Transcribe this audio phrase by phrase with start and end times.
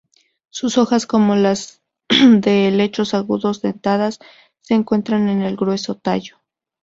[0.49, 4.17] Sus hojas como las de helechos agudo-dentadas
[4.61, 6.37] se encuentran en el grueso tallo.